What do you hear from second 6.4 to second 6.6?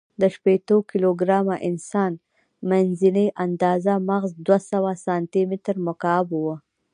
و.